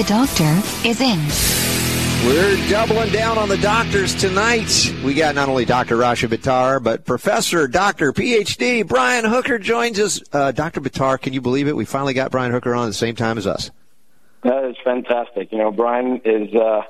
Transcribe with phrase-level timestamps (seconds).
[0.00, 1.18] The doctor is in.
[2.26, 4.94] We're doubling down on the doctors tonight.
[5.04, 5.96] We got not only Dr.
[5.98, 8.14] Rashid Buttar, but Professor, Dr.
[8.14, 10.22] PhD Brian Hooker joins us.
[10.32, 10.80] Uh, Dr.
[10.80, 11.76] Bittar, can you believe it?
[11.76, 13.70] We finally got Brian Hooker on at the same time as us.
[14.42, 15.52] That is fantastic.
[15.52, 16.80] You know, Brian is uh,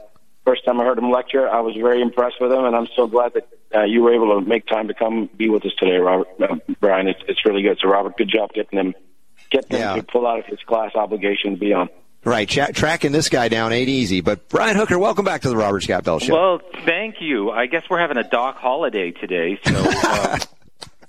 [0.44, 1.48] first time I heard him lecture.
[1.50, 4.38] I was very impressed with him, and I'm so glad that uh, you were able
[4.40, 6.28] to make time to come be with us today, Robert.
[6.40, 7.76] Uh, Brian, it's it's really good.
[7.82, 8.94] So, Robert, good job getting him
[9.50, 9.94] getting Yeah.
[9.94, 11.88] him to pull out of his class obligation to be on.
[12.22, 14.20] Right, tra- tracking this guy down ain't easy.
[14.20, 16.34] But Brian Hooker, welcome back to the Robert Scott Bell Show.
[16.34, 17.50] Well, thank you.
[17.50, 20.38] I guess we're having a doc holiday today, so uh,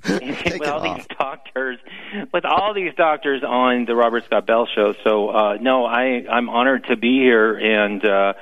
[0.09, 1.79] with all it these doctors,
[2.33, 4.93] with all these doctors on the Robert Scott Bell Show.
[5.03, 8.33] So uh, no, I I'm honored to be here and uh,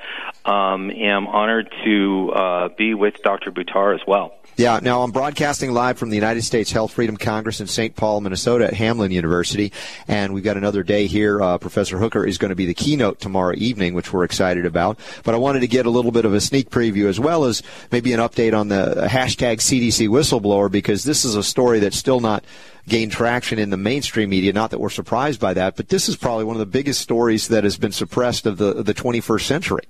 [0.48, 3.50] um, am honored to uh, be with Dr.
[3.50, 4.32] Buttar as well.
[4.60, 7.96] Yeah, now I'm broadcasting live from the United States Health Freedom Congress in St.
[7.96, 9.72] Paul, Minnesota at Hamline University.
[10.06, 11.40] And we've got another day here.
[11.40, 14.98] Uh, Professor Hooker is going to be the keynote tomorrow evening, which we're excited about.
[15.24, 17.62] But I wanted to get a little bit of a sneak preview as well as
[17.90, 22.20] maybe an update on the hashtag CDC whistleblower because this is a story that's still
[22.20, 22.44] not
[22.86, 24.52] gained traction in the mainstream media.
[24.52, 27.48] Not that we're surprised by that, but this is probably one of the biggest stories
[27.48, 29.84] that has been suppressed of the, of the 21st century.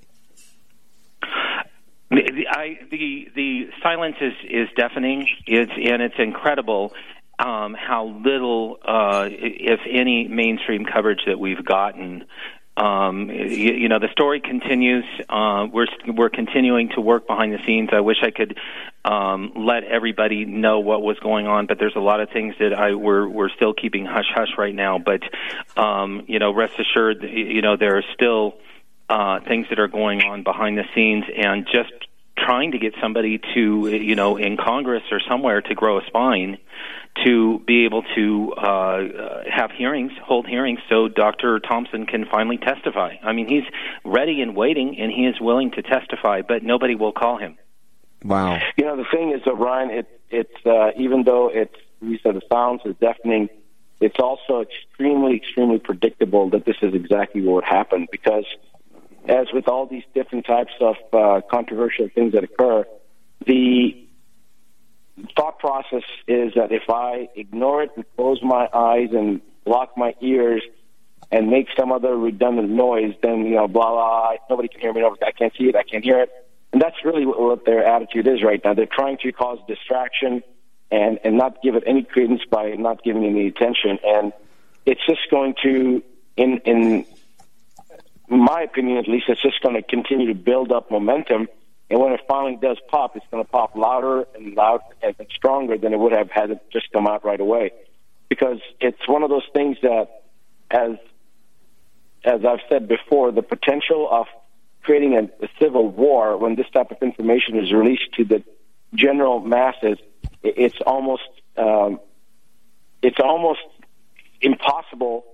[2.11, 5.28] The, I, the the silence is is deafening.
[5.47, 6.92] It's and it's incredible
[7.41, 12.25] um, how little, uh, if any, mainstream coverage that we've gotten.
[12.77, 15.05] Um, you, you know, the story continues.
[15.28, 17.91] Uh, we're we're continuing to work behind the scenes.
[17.92, 18.58] I wish I could
[19.05, 22.73] um, let everybody know what was going on, but there's a lot of things that
[22.73, 24.98] I we're we're still keeping hush hush right now.
[24.98, 25.23] But
[25.77, 28.55] um, you know, rest assured, you know, there are still
[29.11, 31.93] uh, things that are going on behind the scenes, and just
[32.39, 36.59] trying to get somebody to, you know, in Congress or somewhere to grow a spine
[37.25, 41.59] to be able to uh, uh, have hearings, hold hearings, so Dr.
[41.59, 43.17] Thompson can finally testify.
[43.23, 43.65] I mean, he's
[44.05, 47.59] ready and waiting, and he is willing to testify, but nobody will call him.
[48.25, 48.61] Wow.
[48.77, 52.42] You know, the thing is, O'Brien, it, it's uh, even though it's you said the
[52.51, 53.48] sounds is deafening,
[54.01, 58.45] it's also extremely, extremely predictable that this is exactly what would happen because,
[59.29, 62.86] as with all these different types of uh, controversial things that occur,
[63.47, 64.07] the
[65.36, 70.14] thought process is that if I ignore it and close my eyes and block my
[70.20, 70.63] ears
[71.30, 74.33] and make some other redundant noise, then you know, blah blah.
[74.48, 75.03] Nobody can hear me.
[75.05, 75.77] I can't see it.
[75.77, 76.30] I can't hear it.
[76.73, 78.75] And that's really what, what their attitude is right now.
[78.75, 80.42] They're trying to cause distraction
[80.91, 83.98] and and not give it any credence by not giving it any attention.
[84.05, 84.33] And
[84.86, 86.03] it's just going to,
[86.36, 87.07] in in
[88.30, 91.48] my opinion at least, it's just going to continue to build up momentum.
[91.91, 95.77] And when it finally does pop, it's going to pop louder and louder and stronger
[95.77, 97.73] than it would have had it just come out right away.
[98.29, 100.08] Because it's one of those things that,
[100.70, 100.92] as
[102.24, 104.27] as I've said before, the potential of
[104.83, 108.45] creating a, a civil war when this type of information is released to the
[108.95, 109.98] general masses,
[110.45, 111.23] i- it's almost
[111.57, 111.98] um,
[113.02, 113.61] it's almost
[114.41, 115.24] impossible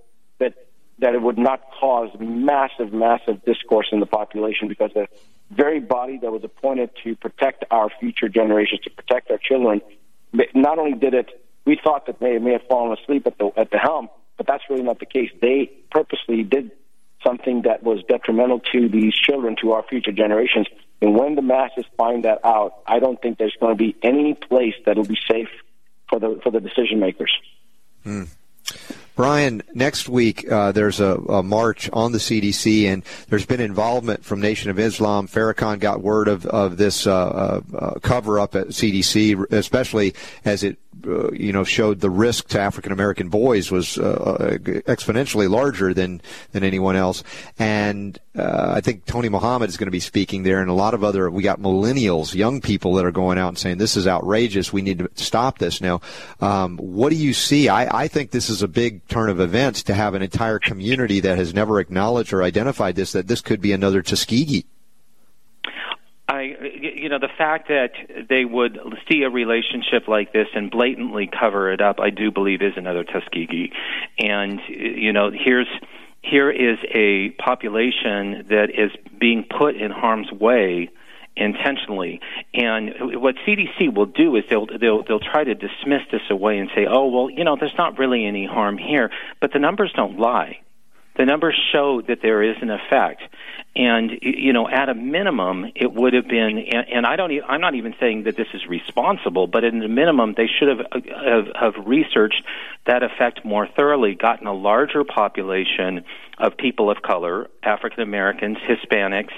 [0.99, 5.07] that it would not cause massive, massive discourse in the population because the
[5.51, 9.81] very body that was appointed to protect our future generations, to protect our children,
[10.53, 11.29] not only did it,
[11.65, 14.63] we thought that they may have fallen asleep at the at the helm, but that's
[14.69, 15.29] really not the case.
[15.41, 16.71] They purposely did
[17.25, 20.67] something that was detrimental to these children, to our future generations.
[21.01, 24.33] And when the masses find that out, I don't think there's going to be any
[24.33, 25.49] place that'll be safe
[26.09, 27.31] for the for the decision makers.
[28.03, 28.23] Hmm.
[29.17, 34.23] Brian, next week uh, there's a, a march on the CDC, and there's been involvement
[34.23, 35.27] from Nation of Islam.
[35.27, 40.13] Farrakhan got word of of this uh, uh, uh, cover up at CDC, especially
[40.45, 45.49] as it uh, you know showed the risk to African American boys was uh, exponentially
[45.49, 46.21] larger than
[46.51, 47.23] than anyone else.
[47.59, 50.93] And uh, I think Tony Muhammad is going to be speaking there, and a lot
[50.93, 51.29] of other.
[51.29, 54.71] We got millennials, young people that are going out and saying this is outrageous.
[54.71, 56.01] We need to stop this now.
[56.39, 57.69] Um, what do you see?
[57.69, 61.19] I, I think this is a big turn of events to have an entire community
[61.21, 63.11] that has never acknowledged or identified this.
[63.11, 64.65] That this could be another Tuskegee.
[66.27, 67.91] I, you know, the fact that
[68.29, 68.77] they would
[69.09, 73.05] see a relationship like this and blatantly cover it up, I do believe is another
[73.05, 73.71] Tuskegee.
[74.19, 75.67] And, you know, here's,
[76.21, 80.89] here is a population that is being put in harm's way
[81.37, 82.19] intentionally.
[82.53, 86.69] And what CDC will do is they'll they'll they'll try to dismiss this away and
[86.75, 90.19] say, "Oh, well, you know, there's not really any harm here." But the numbers don't
[90.19, 90.59] lie.
[91.15, 93.21] The numbers show that there is an effect.
[93.77, 96.57] And you know, at a minimum, it would have been.
[96.57, 97.31] And, and I don't.
[97.47, 100.79] I'm not even saying that this is responsible, but at a minimum, they should have,
[100.91, 102.41] uh, have have researched
[102.87, 106.03] that effect more thoroughly, gotten a larger population
[106.39, 109.33] of people of color, African Americans, Hispanics,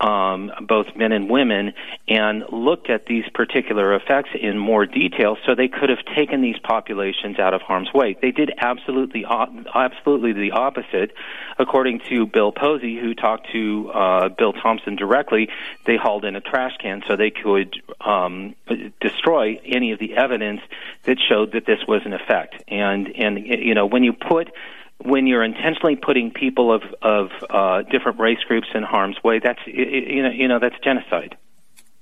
[0.00, 1.72] um, both men and women,
[2.08, 6.58] and looked at these particular effects in more detail, so they could have taken these
[6.58, 8.16] populations out of harm's way.
[8.20, 11.12] They did absolutely, absolutely the opposite.
[11.58, 15.48] According to Bill Posey, who talked to uh, Bill Thompson directly,
[15.86, 18.54] they hauled in a trash can so they could um,
[19.00, 20.60] destroy any of the evidence
[21.04, 22.62] that showed that this was an effect.
[22.68, 24.50] And and you know when you put
[24.98, 29.60] when you're intentionally putting people of of uh, different race groups in harm's way, that's
[29.66, 31.36] you know you know that's genocide.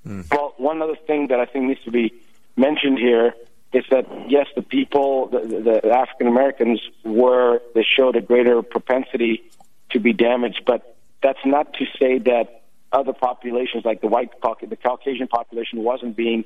[0.07, 0.29] Mm.
[0.31, 2.13] Well, one other thing that I think needs to be
[2.55, 3.33] mentioned here
[3.73, 9.43] is that yes, the people, the, the African Americans, were they showed a greater propensity
[9.91, 14.75] to be damaged, but that's not to say that other populations like the white the
[14.75, 16.43] Caucasian population wasn't being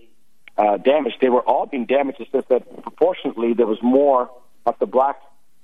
[0.57, 1.17] uh, damaged.
[1.19, 2.21] They were all being damaged.
[2.21, 4.29] It's just that proportionately there was more
[4.65, 5.17] of the black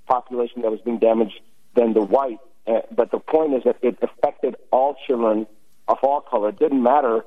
[0.07, 1.39] population that was being damaged
[1.75, 2.39] than the white.
[2.65, 5.47] Uh, but the point is that it affected all children
[5.87, 6.49] of all color.
[6.49, 7.25] It didn't matter.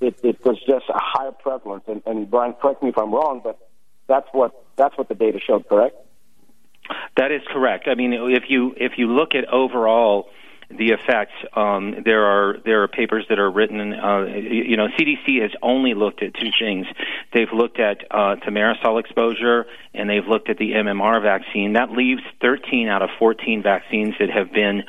[0.00, 1.84] It, it was just a higher prevalence.
[1.86, 3.58] And, and Brian, correct me if I'm wrong, but
[4.06, 5.68] that's what that's what the data showed.
[5.68, 5.96] Correct?
[7.16, 7.88] That is correct.
[7.88, 10.30] I mean, if you if you look at overall
[10.70, 11.32] the effects.
[11.54, 13.92] Um, there are there are papers that are written.
[13.92, 16.86] Uh, you know, CDC has only looked at two things.
[17.32, 21.72] They've looked at uh, thimerosal exposure and they've looked at the MMR vaccine.
[21.72, 24.84] That leaves 13 out of 14 vaccines that have been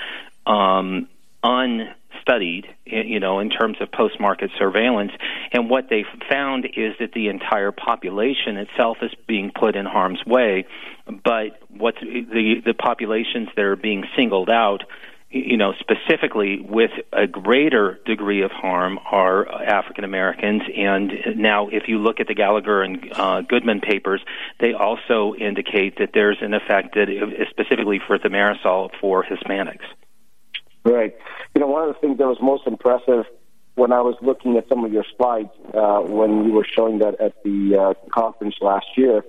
[0.46, 1.08] um,
[1.44, 5.12] unstudied, you know, in terms of post-market surveillance.
[5.54, 10.26] And what they've found is that the entire population itself is being put in harm's
[10.26, 10.66] way.
[11.06, 14.84] But what's the the populations that are being singled out
[15.32, 20.64] you know, specifically with a greater degree of harm are African Americans.
[20.76, 24.22] And now, if you look at the Gallagher and uh, Goodman papers,
[24.60, 29.86] they also indicate that there's an effect that is specifically for thimerosal for Hispanics.
[30.84, 31.16] Right.
[31.54, 33.26] You know, one of the things that was most impressive
[33.76, 37.22] when I was looking at some of your slides uh, when you were showing that
[37.22, 39.24] at the uh, conference last year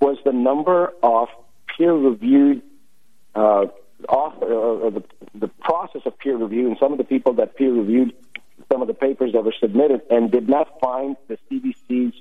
[0.00, 1.28] was the number of
[1.76, 2.62] peer-reviewed
[3.34, 3.66] uh,
[4.08, 5.04] author, uh, the,
[5.34, 8.12] the process of peer review and some of the people that peer reviewed
[8.70, 12.14] some of the papers that were submitted and did not find the CDC's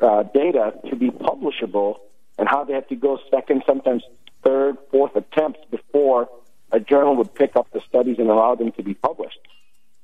[0.00, 1.96] uh, data to be publishable
[2.38, 4.02] and how they had to go second, sometimes
[4.42, 6.28] third, fourth attempts before
[6.70, 9.38] a journal would pick up the studies and allow them to be published.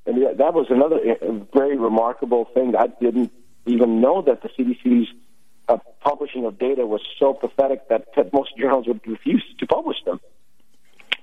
[0.05, 2.75] And that was another uh, very remarkable thing.
[2.75, 3.31] I didn't
[3.65, 5.07] even know that the CDC's
[5.67, 10.19] uh, publishing of data was so pathetic that most journals would refuse to publish them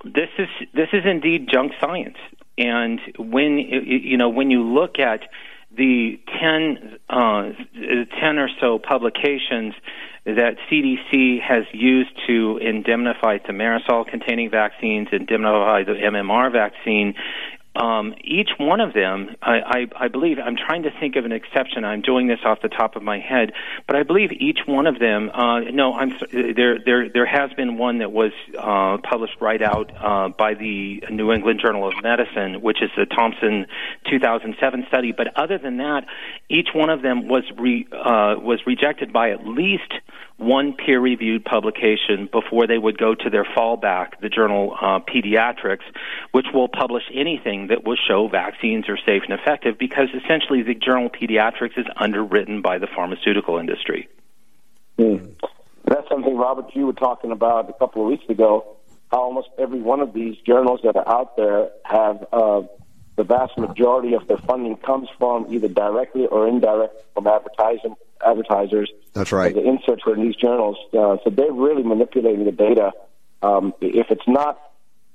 [0.03, 2.17] this is this is indeed junk science.
[2.57, 5.21] And when you know when you look at
[5.75, 7.51] the 10, uh,
[8.19, 9.73] 10 or so publications
[10.25, 17.15] that CDC has used to indemnify thimerosal containing vaccines, indemnify the MMR vaccine,
[17.77, 21.31] um, each one of them, I, I, I believe, I'm trying to think of an
[21.31, 21.85] exception.
[21.85, 23.51] I'm doing this off the top of my head,
[23.85, 25.29] but I believe each one of them.
[25.29, 26.79] Uh, no, I'm there.
[26.83, 31.31] There, there has been one that was uh, published right out uh, by the New
[31.31, 33.67] England Journal of Medicine, which is the Thompson
[34.09, 35.11] 2007 study.
[35.11, 36.05] But other than that,
[36.49, 39.93] each one of them was re, uh, was rejected by at least
[40.37, 45.83] one peer-reviewed publication before they would go to their fallback, the journal uh, Pediatrics,
[46.31, 50.75] which will publish anything that will show vaccines are safe and effective because essentially the
[50.75, 54.07] journal Pediatrics is underwritten by the pharmaceutical industry.
[54.99, 55.33] Mm.
[55.85, 58.77] That's something, Robert, you were talking about a couple of weeks ago.
[59.11, 62.61] How almost every one of these journals that are out there have uh,
[63.17, 67.95] the vast majority of their funding comes from either directly or indirectly from advertising
[68.25, 68.89] advertisers.
[69.13, 69.53] That's right.
[69.53, 72.91] The inserts are in these journals, uh, so they're really manipulating the data.
[73.41, 74.61] Um, if it's not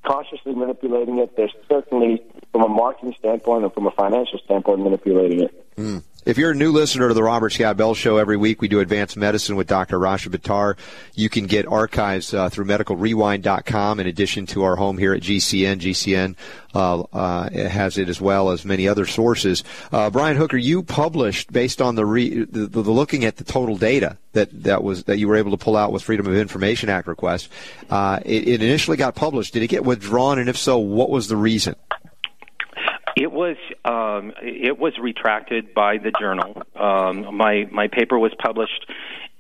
[0.05, 5.43] consciously manipulating it, they're certainly, from a marketing standpoint and from a financial standpoint, manipulating
[5.43, 5.77] it.
[5.77, 6.03] Mm.
[6.25, 8.79] If you're a new listener to the Robert Scott Bell Show, every week we do
[8.79, 9.99] advanced medicine with Dr.
[9.99, 10.77] Rashid Buttar.
[11.17, 15.81] You can get archives uh, through medicalrewind.com in addition to our home here at GCN.
[15.81, 16.37] GCN
[16.77, 19.65] uh, uh, has it as well as many other sources.
[19.91, 23.77] Uh, Brian Hooker, you published based on the, re- the, the, looking at the total
[23.77, 26.89] data that, that was that you were able to pull out with Freedom of Information
[26.89, 27.49] Act requests.
[27.91, 29.55] Uh, it, it initially got published.
[29.55, 30.39] Did it get withdrawn?
[30.39, 31.75] And if so, what was the reason?
[33.17, 36.63] It was um, it was retracted by the journal.
[36.75, 38.87] Um, my my paper was published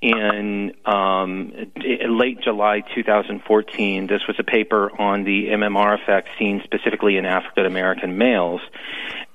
[0.02, 4.08] in um, late July 2014.
[4.08, 8.60] This was a paper on the MMR effect seen specifically in African American males.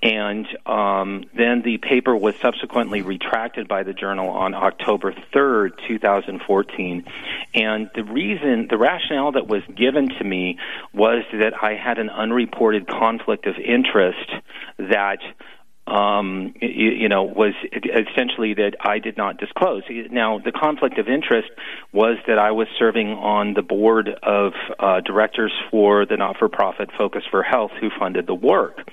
[0.03, 7.05] And um, then the paper was subsequently retracted by the journal on October 3rd, 2014.
[7.55, 10.59] And the reason, the rationale that was given to me
[10.93, 14.29] was that I had an unreported conflict of interest
[14.77, 15.19] that
[15.87, 19.83] um, you, you, know, was essentially that I did not disclose.
[20.11, 21.49] Now, the conflict of interest
[21.93, 27.23] was that I was serving on the board of uh, directors for the not-for-profit Focus
[27.31, 28.89] for Health, who funded the work.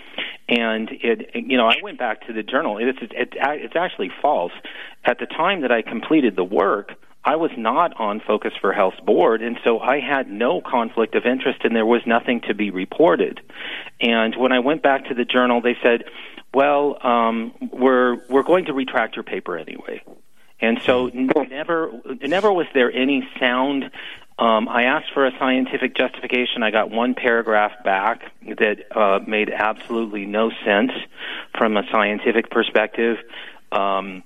[0.49, 2.79] And it, you know, I went back to the journal.
[2.79, 4.53] It's it, it's actually false.
[5.05, 6.93] At the time that I completed the work,
[7.25, 11.25] I was not on Focus for Health's board, and so I had no conflict of
[11.25, 13.41] interest, and there was nothing to be reported.
[14.01, 16.05] And when I went back to the journal, they said,
[16.53, 20.03] "Well, um, we're we're going to retract your paper anyway."
[20.61, 23.91] And so never never was there any sound.
[24.39, 26.63] Um, I asked for a scientific justification.
[26.63, 30.91] I got one paragraph back that uh, made absolutely no sense
[31.57, 33.19] from a scientific perspective.
[33.71, 34.25] Um,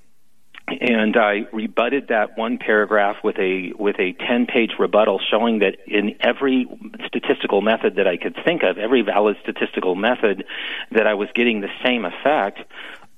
[0.80, 5.76] and I rebutted that one paragraph with a with a 10 page rebuttal showing that
[5.86, 6.66] in every
[7.06, 10.44] statistical method that I could think of, every valid statistical method,
[10.92, 12.60] that I was getting the same effect.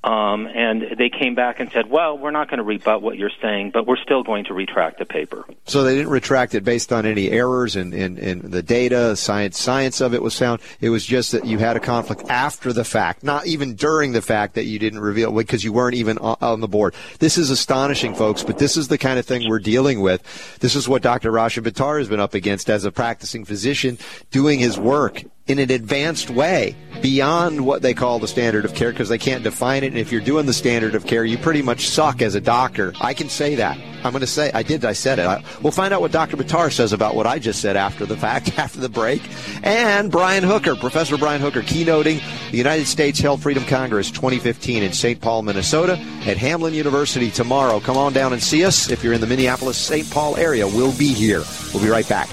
[0.02, 3.30] Um, and they came back and said, "Well, we're not going to rebut what you're
[3.42, 6.90] saying, but we're still going to retract the paper." So they didn't retract it based
[6.90, 10.62] on any errors in, in, in the data, science science of it was found.
[10.80, 14.22] It was just that you had a conflict after the fact, not even during the
[14.22, 16.94] fact that you didn't reveal because you weren't even on the board.
[17.18, 20.22] This is astonishing, folks, but this is the kind of thing we're dealing with.
[20.60, 21.30] This is what Dr.
[21.30, 23.98] Rashid Buttar has been up against as a practicing physician
[24.30, 28.90] doing his work in an advanced way beyond what they call the standard of care
[28.90, 29.88] because they can't define it.
[29.88, 32.92] And if you're doing the standard of care, you pretty much suck as a doctor.
[33.00, 33.76] I can say that.
[34.04, 35.26] I'm going to say, I did, I said it.
[35.26, 36.36] I, we'll find out what Dr.
[36.36, 39.22] Buttar says about what I just said after the fact, after the break.
[39.62, 42.20] And Brian Hooker, Professor Brian Hooker, keynoting
[42.50, 45.20] the United States Health Freedom Congress 2015 in St.
[45.20, 45.92] Paul, Minnesota
[46.26, 47.80] at Hamline University tomorrow.
[47.80, 48.90] Come on down and see us.
[48.90, 50.08] If you're in the Minneapolis, St.
[50.10, 51.42] Paul area, we'll be here.
[51.74, 52.28] We'll be right back.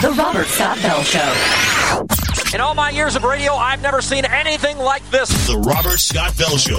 [0.00, 2.54] The Robert Scott Bell Show.
[2.54, 5.28] In all my years of radio, I've never seen anything like this.
[5.48, 6.78] The Robert Scott Bell Show.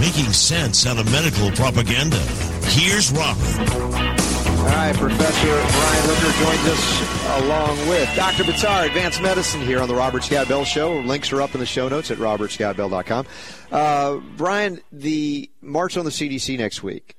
[0.00, 2.16] Making sense out of medical propaganda.
[2.68, 4.17] Here's Robert.
[4.58, 8.42] All right, Professor Brian Hooker joins us along with Dr.
[8.42, 10.98] Buttar, Advanced Medicine, here on the Robert Scott Bell Show.
[11.00, 13.26] Links are up in the show notes at robertscottbell.com.
[13.70, 17.14] Uh, Brian, the march on the CDC next week,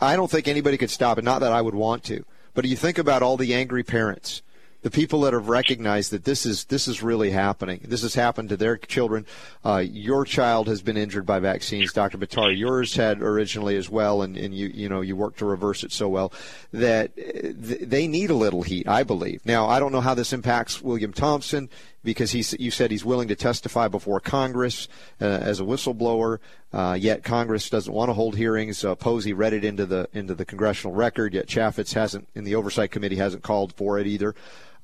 [0.00, 1.24] I don't think anybody could stop it.
[1.24, 4.42] Not that I would want to, but you think about all the angry parents
[4.82, 7.80] the people that have recognized that this is this is really happening.
[7.84, 9.26] This has happened to their children.
[9.64, 12.16] Uh, your child has been injured by vaccines, Dr.
[12.18, 12.56] Buttar.
[12.56, 15.92] Yours had originally as well, and, and you you know you worked to reverse it
[15.92, 16.32] so well
[16.72, 18.88] that th- they need a little heat.
[18.88, 19.44] I believe.
[19.44, 21.68] Now I don't know how this impacts William Thompson
[22.04, 24.88] because he you said he's willing to testify before Congress
[25.20, 26.38] uh, as a whistleblower.
[26.72, 28.84] Uh, yet Congress doesn't want to hold hearings.
[28.84, 31.34] Uh, Posey read it into the into the congressional record.
[31.34, 34.34] Yet Chaffetz hasn't in the oversight committee hasn't called for it either.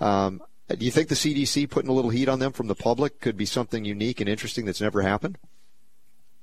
[0.00, 3.20] Um, do you think the CDC putting a little heat on them from the public
[3.20, 5.38] could be something unique and interesting that's never happened?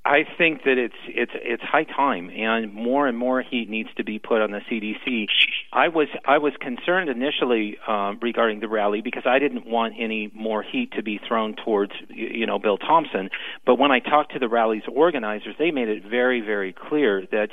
[0.04, 4.04] I think that it's it's it's high time, and more and more heat needs to
[4.04, 5.26] be put on the CDC.
[5.72, 10.28] I was I was concerned initially uh, regarding the rally because I didn't want any
[10.34, 13.30] more heat to be thrown towards you know Bill Thompson.
[13.64, 17.50] But when I talked to the rally's organizers, they made it very very clear that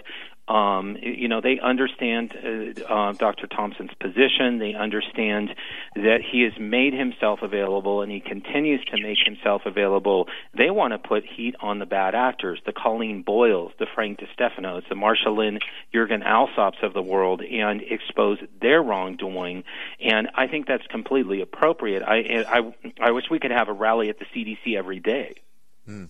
[0.50, 3.46] um, you know, they understand uh, uh, Dr.
[3.48, 4.58] Thompson's position.
[4.58, 5.54] They understand
[5.96, 10.28] that he has made himself available and he continues to make himself available.
[10.58, 14.84] They want to put heat on the bad actors, the Coleen Boyles, the Frank DeStefano's,
[14.90, 15.60] the Marsha Lynn,
[15.94, 19.64] Jurgen Alsops of the world, and expose their wrongdoing.
[20.00, 22.02] And I think that's completely appropriate.
[22.02, 25.36] I, I, I wish we could have a rally at the CDC every day.
[25.86, 26.06] Hmm.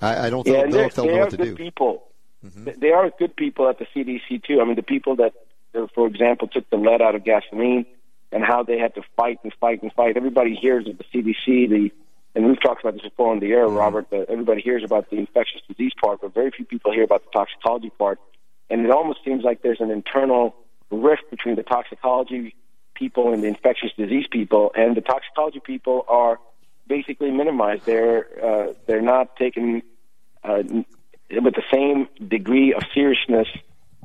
[0.00, 1.56] I, I don't yeah, know and they're- if they'll know what to good do.
[1.56, 2.06] people.
[2.64, 4.60] Th- They are good people at the CDC too.
[4.60, 5.32] I mean, the people that,
[5.94, 7.86] for example, took the lead out of gasoline
[8.32, 10.16] and how they had to fight and fight and fight.
[10.16, 11.90] Everybody hears of the CDC, the
[12.34, 14.06] and we've talked about this before on the air, Robert.
[14.08, 17.30] But everybody hears about the infectious disease part, but very few people hear about the
[17.32, 18.20] toxicology part.
[18.68, 20.54] And it almost seems like there's an internal
[20.90, 22.54] rift between the toxicology
[22.94, 26.38] people and the infectious disease people, and the toxicology people are
[26.86, 27.84] basically minimized.
[27.84, 29.82] They're uh, they're not taken
[30.44, 30.62] uh,
[31.30, 33.48] with the same degree of seriousness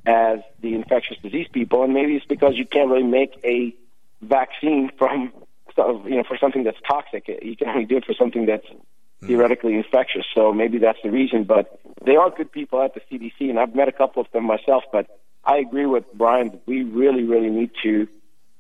[0.06, 3.76] as the infectious disease people, and maybe it's because you can't really make a
[4.22, 5.32] vaccine from
[5.78, 7.28] you know for something that's toxic.
[7.28, 9.28] You can only do it for something that's hmm.
[9.28, 10.26] theoretically infectious.
[10.34, 11.44] So maybe that's the reason.
[11.44, 14.46] But they are good people at the CDC, and I've met a couple of them
[14.46, 14.84] myself.
[14.92, 15.08] But
[15.44, 16.60] I agree with Brian.
[16.66, 18.08] We really, really need to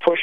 [0.04, 0.20] push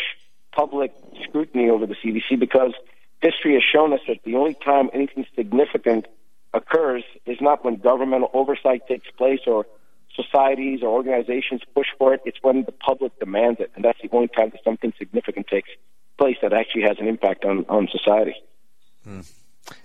[0.53, 0.93] public
[1.25, 2.73] scrutiny over the CDC because
[3.21, 6.07] history has shown us that the only time anything significant
[6.54, 9.66] occurs is not when governmental oversight takes place or
[10.14, 12.21] societies or organizations push for it.
[12.25, 15.71] It's when the public demands it, and that's the only time that something significant takes
[16.18, 18.35] place that actually has an impact on, on society.
[19.06, 19.23] I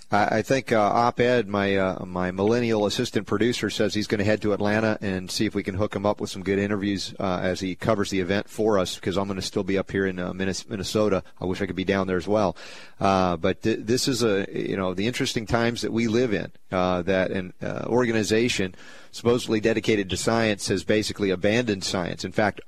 [0.09, 4.41] I think uh, op-ed, my uh, my millennial assistant producer, says he's going to head
[4.43, 7.39] to Atlanta and see if we can hook him up with some good interviews uh,
[7.41, 8.95] as he covers the event for us.
[8.95, 11.23] Because I'm going to still be up here in uh, Minnesota.
[11.41, 12.55] I wish I could be down there as well.
[13.01, 16.53] Uh, but th- this is a you know the interesting times that we live in.
[16.71, 17.53] Uh, that an
[17.85, 18.75] organization
[19.11, 22.23] supposedly dedicated to science has basically abandoned science.
[22.23, 22.61] In fact,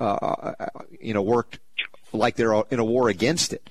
[0.99, 1.59] you know, worked
[2.11, 3.69] like they're in a war against it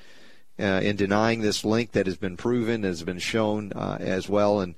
[0.59, 4.61] uh, in denying this link that has been proven, has been shown uh, as well.
[4.61, 4.75] And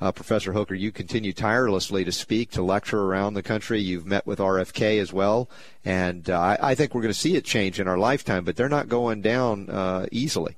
[0.00, 3.80] uh, Professor Hooker, you continue tirelessly to speak, to lecture around the country.
[3.80, 5.48] You've met with RFK as well,
[5.84, 8.44] and uh, I, I think we're going to see it change in our lifetime.
[8.44, 10.56] But they're not going down uh, easily.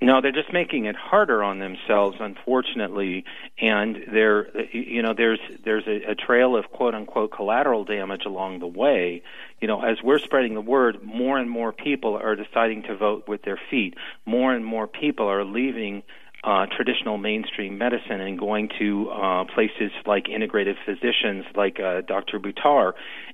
[0.00, 3.24] No, they're just making it harder on themselves, unfortunately,
[3.58, 8.58] and there, you know, there's there's a, a trail of quote unquote collateral damage along
[8.58, 9.22] the way.
[9.58, 13.26] You know, as we're spreading the word, more and more people are deciding to vote
[13.26, 13.94] with their feet.
[14.26, 16.02] More and more people are leaving
[16.46, 22.38] uh, traditional mainstream medicine and going to uh, places like integrative physicians, like uh, Dr.
[22.38, 22.92] Buttar,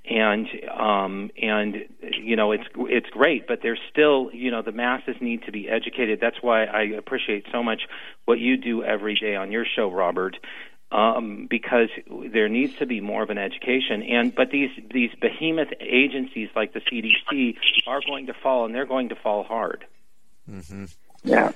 [0.08, 5.16] and um, and you know it's it's great, but there's still you know the masses
[5.20, 6.20] need to be educated.
[6.22, 7.82] That's why I appreciate so much
[8.24, 10.38] what you do every day on your show, Robert.
[10.90, 11.88] Um, because
[12.32, 16.72] there needs to be more of an education, and but these these behemoth agencies like
[16.72, 17.56] the CDC
[17.86, 19.84] are going to fall, and they're going to fall hard.
[20.50, 20.84] Mm-hmm.
[21.24, 21.52] Yeah.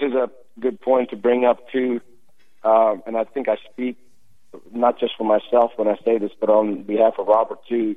[0.00, 2.00] And you know, this is a good point to bring up too.
[2.62, 3.96] Um, and I think I speak
[4.72, 7.96] not just for myself when I say this, but on behalf of Robert too.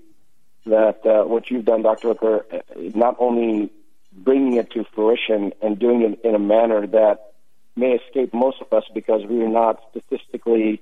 [0.65, 2.09] That uh, what you've done, Dr.
[2.09, 2.57] Hooker, uh,
[2.93, 3.71] not only
[4.12, 7.31] bringing it to fruition and doing it in a manner that
[7.77, 10.81] may escape most of us because we are not statistically,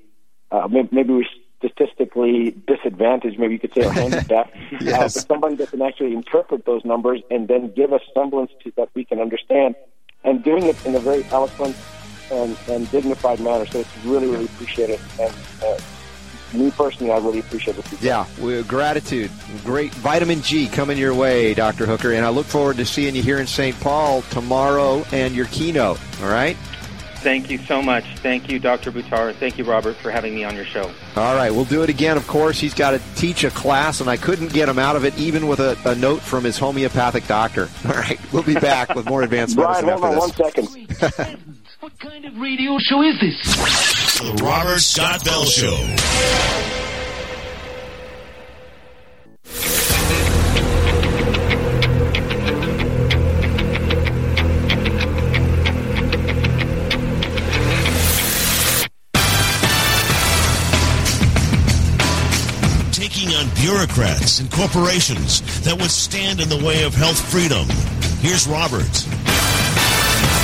[0.52, 1.26] uh, maybe, maybe we're
[1.60, 4.56] statistically disadvantaged, maybe you could say, or handicapped.
[4.82, 4.94] Yes.
[4.94, 8.72] uh, but somebody that can actually interpret those numbers and then give us semblance to
[8.78, 9.76] that we can understand,
[10.24, 11.76] and doing it in a very eloquent
[12.32, 13.66] and, and dignified manner.
[13.66, 15.00] So it's really, really appreciated.
[15.20, 15.78] And uh,
[16.54, 17.98] me personally, I really appreciate you.
[18.02, 19.32] Yeah, we, gratitude.
[19.64, 21.86] Great vitamin G coming your way, Dr.
[21.86, 22.14] Hooker.
[22.14, 23.78] And I look forward to seeing you here in St.
[23.80, 26.00] Paul tomorrow and your keynote.
[26.22, 26.58] All right?
[27.22, 28.06] Thank you so much.
[28.18, 28.92] Thank you, Dr.
[28.92, 29.34] Buttar.
[29.36, 30.92] Thank you, Robert, for having me on your show.
[31.16, 32.60] All right, we'll do it again, of course.
[32.60, 35.48] He's got to teach a class, and I couldn't get him out of it even
[35.48, 37.70] with a, a note from his homeopathic doctor.
[37.86, 41.16] All right, we'll be back with more advanced Brian, medicine hold on this.
[41.16, 41.58] second.
[41.80, 43.56] What kind of radio show is this?
[44.20, 46.97] The Robert Scott Bell Show.
[64.28, 67.66] Bureaucrats and corporations that would stand in the way of health freedom.
[68.20, 68.82] Here's Robert.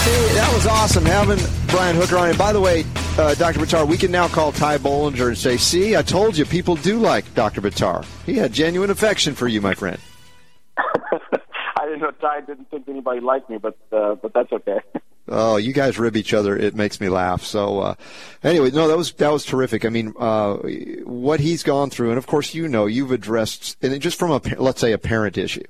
[0.03, 2.29] Hey, that was awesome having Brian Hooker on.
[2.29, 2.85] And by the way,
[3.17, 3.59] uh, Dr.
[3.59, 6.97] Buttar, we can now call Ty Bollinger and say, see, I told you, people do
[6.99, 7.61] like Dr.
[7.61, 8.05] Buttar.
[8.25, 9.99] He had genuine affection for you, my friend.
[10.77, 14.79] I didn't know Ty didn't think anybody liked me, but uh, but that's okay.
[15.33, 16.55] Oh, you guys rib each other.
[16.55, 17.43] It makes me laugh.
[17.43, 17.95] So, uh,
[18.43, 19.85] anyway, no, that was that was terrific.
[19.85, 20.55] I mean, uh,
[21.03, 24.41] what he's gone through, and of course, you know, you've addressed, and just from a
[24.57, 25.63] let's say a parent issue.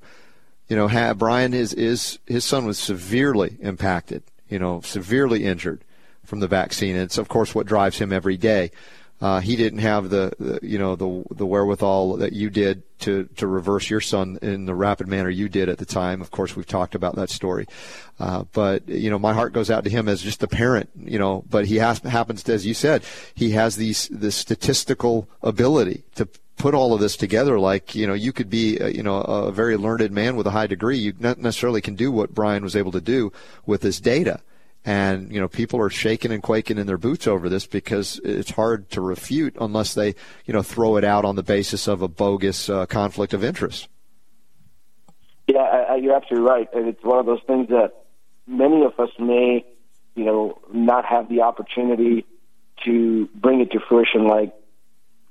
[0.69, 4.23] You know, Brian is is his son was severely impacted.
[4.49, 5.84] You know, severely injured
[6.23, 6.95] from the vaccine.
[6.95, 8.71] And it's of course what drives him every day.
[9.21, 13.23] Uh, he didn't have the, the, you know the the wherewithal that you did to
[13.38, 16.21] to reverse your son in the rapid manner you did at the time.
[16.21, 17.65] Of course, we've talked about that story,
[18.19, 20.89] uh, but you know my heart goes out to him as just a parent.
[20.97, 25.30] You know, but he has happens to, as you said, he has these this statistical
[25.41, 29.04] ability to put all of this together like you know you could be uh, you
[29.04, 32.34] know a very learned man with a high degree you not necessarily can do what
[32.34, 33.32] Brian was able to do
[33.65, 34.41] with this data
[34.86, 38.52] and, you know, people are shaking and quaking in their boots over this because it's
[38.52, 40.15] hard to refute unless they,
[40.46, 43.88] you know, throw it out on the basis of a bogus uh, conflict of interest.
[45.48, 46.67] Yeah, I, I, you're absolutely right.
[46.74, 47.93] And it's one of those things that
[48.46, 49.65] many of us may,
[50.15, 52.26] you know, not have the opportunity
[52.86, 54.54] to bring it to fruition like,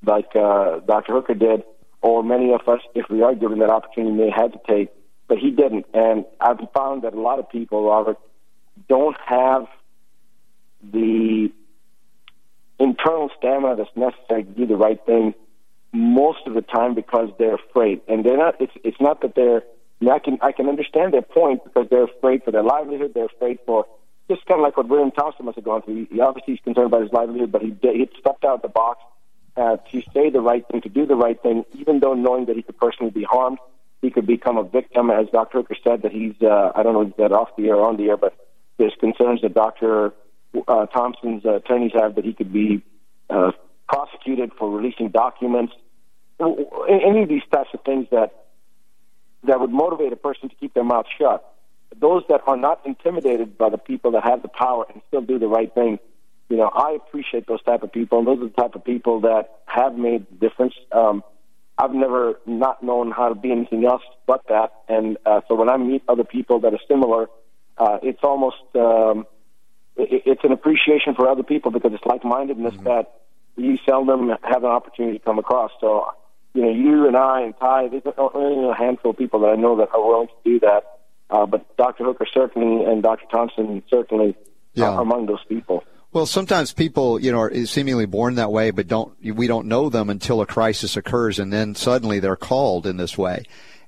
[0.05, 1.13] like uh, Dr.
[1.13, 1.63] Hooker did,
[2.01, 4.91] or many of us, if we are given that opportunity, may hesitate.
[5.29, 5.87] But he didn't.
[5.95, 8.17] And I've found that a lot of people, Robert,
[8.93, 9.69] don't have
[10.83, 11.51] the
[12.79, 15.33] internal stamina that's necessary to do the right thing
[15.95, 18.03] most of the time because they're afraid.
[18.07, 19.63] And they're not it's it's not that they're
[20.11, 23.61] I can I can understand their point because they're afraid for their livelihood, they're afraid
[23.65, 23.87] for
[24.29, 26.07] just kind of like what William Thompson must have gone through.
[26.11, 29.01] He, obviously he's concerned about his livelihood, but he he stepped out of the box
[29.57, 32.57] uh, to say the right thing, to do the right thing, even though knowing that
[32.57, 33.59] he could personally be harmed,
[34.03, 35.59] he could become a victim, as Dr.
[35.59, 37.97] Hooker said that he's uh, I don't know if that off the air or on
[37.97, 38.35] the air, but
[38.79, 40.13] there's concerns that Dr.
[40.69, 42.83] Uh, Thompson's uh, attorneys have that he could be
[43.31, 43.53] uh,
[43.89, 45.73] prosecuted for releasing documents.
[46.41, 48.43] Any of these types of things that
[49.45, 51.45] that would motivate a person to keep their mouth shut.
[51.99, 55.39] Those that are not intimidated by the people that have the power and still do
[55.39, 55.99] the right thing,
[56.49, 59.21] you know, I appreciate those type of people, and those are the type of people
[59.23, 60.75] that have made the difference.
[60.93, 61.23] Um,
[61.79, 65.69] I've never not known how to be anything else but that, and uh, so when
[65.69, 67.29] I meet other people that are similar,
[67.79, 69.27] uh, it's almost um,
[69.97, 72.85] it, it's an appreciation for other people because it's like-mindedness mm-hmm.
[72.85, 73.21] that
[73.57, 75.71] you seldom have an opportunity to come across.
[75.81, 76.07] So,
[76.55, 79.57] you know, you and I and Ty, there's only a handful of people that I
[79.57, 81.01] know that are willing to do that.
[81.31, 82.05] Uh, but Dr.
[82.05, 83.25] Hooker certainly and Dr.
[83.31, 84.37] Thompson certainly
[84.75, 84.91] yeah.
[84.91, 85.85] are among those people.
[86.13, 89.89] Well, sometimes people, you know, are seemingly born that way, but don't we don't know
[89.89, 93.45] them until a crisis occurs, and then suddenly they're called in this way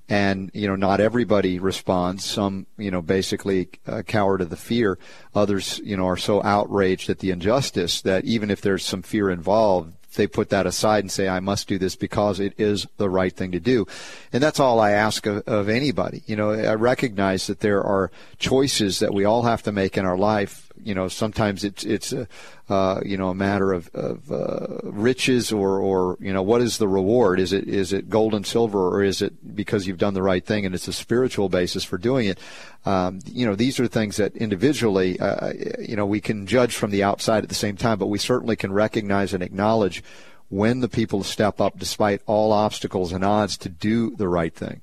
[0.08, 4.98] and you know not everybody responds some you know basically uh, cower to the fear
[5.34, 9.30] others you know are so outraged at the injustice that even if there's some fear
[9.30, 13.10] involved they put that aside and say, I must do this because it is the
[13.10, 13.86] right thing to do.
[14.32, 16.22] And that's all I ask of, of, anybody.
[16.26, 20.06] You know, I recognize that there are choices that we all have to make in
[20.06, 22.26] our life you know sometimes it's it's a
[22.68, 26.78] uh, you know a matter of, of uh, riches or or you know what is
[26.78, 30.14] the reward is it is it gold and silver or is it because you've done
[30.14, 32.38] the right thing and it's a spiritual basis for doing it
[32.86, 36.90] um, you know these are things that individually uh, you know we can judge from
[36.90, 40.02] the outside at the same time but we certainly can recognize and acknowledge
[40.48, 44.80] when the people step up despite all obstacles and odds to do the right thing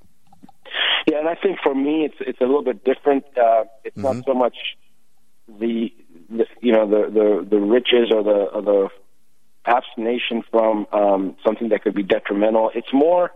[1.08, 3.26] yeah, and I think for me, it's it's a little bit different.
[3.36, 4.18] Uh, it's mm-hmm.
[4.18, 4.56] not so much
[5.48, 5.94] the,
[6.30, 8.90] the you know the, the the riches or the or the
[9.66, 12.72] abstination from um, something that could be detrimental.
[12.74, 13.32] It's more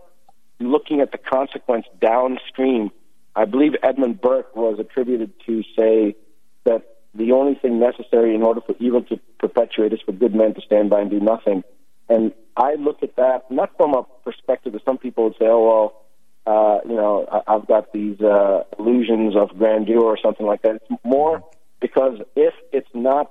[0.58, 2.90] looking at the consequence downstream.
[3.34, 6.16] I believe Edmund Burke was attributed to say
[6.64, 10.54] that the only thing necessary in order for evil to perpetuate is for good men
[10.54, 11.62] to stand by and do nothing.
[12.08, 15.66] And I look at that not from a perspective that some people would say, oh,
[15.66, 16.02] well,
[16.46, 20.76] uh, you know, I've got these uh, illusions of grandeur or something like that.
[20.76, 21.42] It's more
[21.80, 23.30] because if it's not,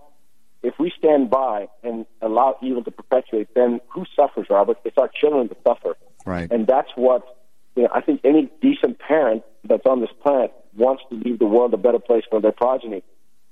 [0.63, 4.77] if we stand by and allow evil to perpetuate, then who suffers, Robert?
[4.83, 5.95] It's our children that suffer.
[6.25, 6.51] Right.
[6.51, 7.23] And that's what,
[7.75, 11.45] you know, I think any decent parent that's on this planet wants to leave the
[11.45, 13.03] world a better place for their progeny.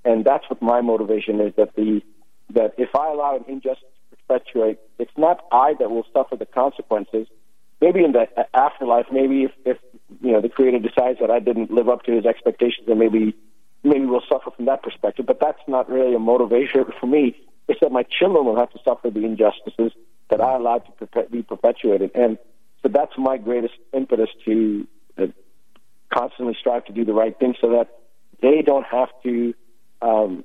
[0.05, 2.01] And that's what my motivation is that the,
[2.53, 6.45] that if I allow an injustice to perpetuate, it's not I that will suffer the
[6.45, 7.27] consequences.
[7.79, 9.77] Maybe in the afterlife, maybe if, if
[10.21, 13.35] you know the creator decides that I didn't live up to his expectations, and maybe
[13.83, 15.25] maybe we'll suffer from that perspective.
[15.25, 17.35] But that's not really a motivation for me.
[17.67, 19.91] It's that my children will have to suffer the injustices
[20.29, 22.11] that I allowed to be perpetuated.
[22.15, 22.37] And
[22.81, 25.27] so that's my greatest impetus to uh,
[26.13, 27.87] constantly strive to do the right thing so that
[28.41, 29.53] they don't have to
[30.01, 30.43] um,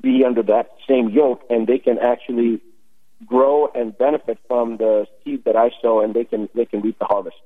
[0.00, 2.60] be under that same yoke and they can actually
[3.24, 6.98] grow and benefit from the seed that I sow and they can they can reap
[6.98, 7.36] the harvest.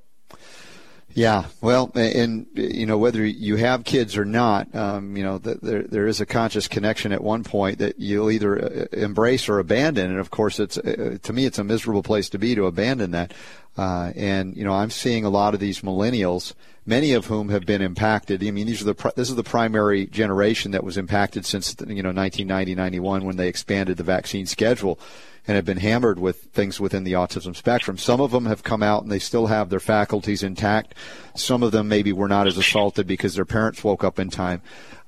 [1.13, 5.83] Yeah, well, and you know whether you have kids or not, um, you know there
[5.83, 10.11] there is a conscious connection at one point that you'll either uh, embrace or abandon,
[10.11, 13.11] and of course it's uh, to me it's a miserable place to be to abandon
[13.11, 13.33] that.
[13.77, 16.53] Uh, and you know, I'm seeing a lot of these millennials,
[16.85, 18.43] many of whom have been impacted.
[18.43, 22.03] I mean, these are the this is the primary generation that was impacted since you
[22.03, 24.99] know 1990, 91 when they expanded the vaccine schedule
[25.47, 27.97] and have been hammered with things within the autism spectrum.
[27.97, 30.93] Some of them have come out and they still have their faculties intact.
[31.35, 34.61] Some of them maybe were not as assaulted because their parents woke up in time.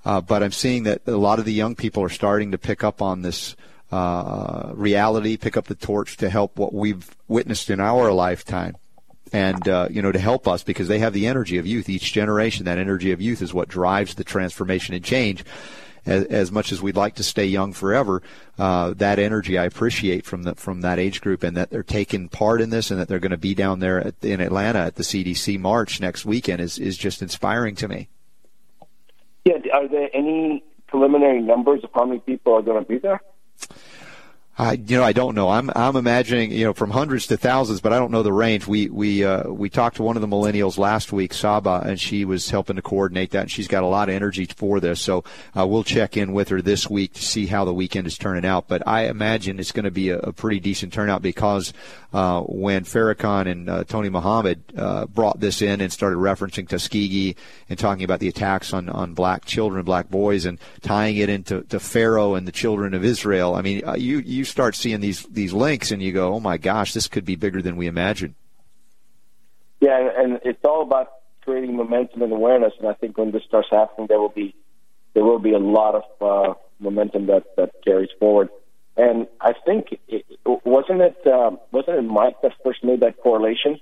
[0.06, 2.84] Uh, but I'm seeing that a lot of the young people are starting to pick
[2.84, 3.56] up on this
[3.94, 8.76] uh, reality, pick up the torch to help what we've witnessed in our lifetime.
[9.32, 11.90] And, uh, you know, to help us because they have the energy of youth.
[11.90, 15.44] Each generation, that energy of youth is what drives the transformation and change
[16.06, 18.22] as, as much as we'd like to stay young forever,
[18.58, 22.30] uh, that energy I appreciate from the, from that age group, and that they're taking
[22.30, 24.96] part in this, and that they're going to be down there at, in Atlanta at
[24.96, 28.10] the CDC March next weekend is is just inspiring to me.
[29.46, 33.22] Yeah, are there any preliminary numbers of how many people are going to be there?
[34.56, 35.50] I, you know, I don't know.
[35.50, 38.68] I'm, I'm imagining, you know, from hundreds to thousands, but I don't know the range.
[38.68, 42.24] We, we, uh, we talked to one of the millennials last week, Saba, and she
[42.24, 45.02] was helping to coordinate that, and she's got a lot of energy for this.
[45.02, 45.24] So
[45.58, 48.46] uh, we'll check in with her this week to see how the weekend is turning
[48.46, 48.68] out.
[48.68, 51.74] But I imagine it's going to be a, a pretty decent turnout because
[52.14, 57.36] uh, when Farrakhan and uh, Tony Muhammad uh, brought this in and started referencing Tuskegee
[57.70, 61.64] and talking about the attacks on, on black children, black boys, and tying it into
[61.64, 65.24] to Pharaoh and the children of Israel, I mean, uh, you you start seeing these
[65.28, 68.36] these links and you go, oh my gosh, this could be bigger than we imagined.
[69.80, 71.08] Yeah, and it's all about
[71.44, 72.74] creating momentum and awareness.
[72.78, 74.54] And I think when this starts happening, there will be
[75.14, 78.50] there will be a lot of uh, momentum that that carries forward.
[78.98, 80.26] And I think it,
[80.66, 83.80] wasn't it um, wasn't it Mike that first made that correlation?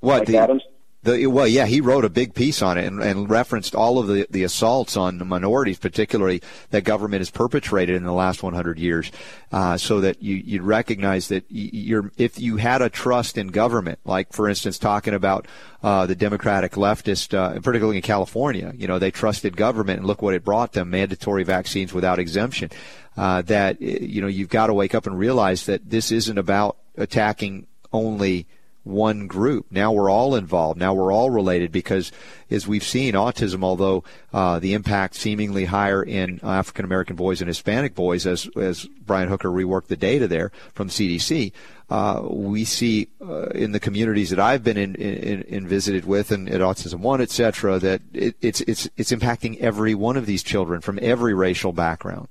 [0.00, 0.62] What Mike the, Adams?
[1.04, 4.06] The, well, yeah, he wrote a big piece on it and, and referenced all of
[4.06, 6.40] the, the assaults on minorities, particularly
[6.70, 9.12] that government has perpetrated in the last 100 years,
[9.52, 13.98] uh, so that you you recognize that you're if you had a trust in government,
[14.06, 15.46] like for instance talking about
[15.82, 20.22] uh, the Democratic leftist, uh, particularly in California, you know they trusted government and look
[20.22, 22.70] what it brought them: mandatory vaccines without exemption.
[23.14, 26.78] Uh, that you know you've got to wake up and realize that this isn't about
[26.96, 28.46] attacking only
[28.84, 29.66] one group.
[29.70, 30.78] Now we're all involved.
[30.78, 32.12] Now we're all related because,
[32.50, 37.48] as we've seen, autism, although uh, the impact seemingly higher in African American boys and
[37.48, 41.52] Hispanic boys, as as Brian Hooker reworked the data there from CDC,
[41.90, 46.30] uh, we see uh, in the communities that I've been in, in, in visited with
[46.30, 50.26] and at Autism One, et cetera, that it, it's it's it's impacting every one of
[50.26, 52.28] these children from every racial background.